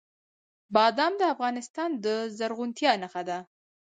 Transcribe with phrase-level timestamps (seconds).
[0.75, 2.07] بادام د افغانستان د
[2.37, 3.37] زرغونتیا نښه ده.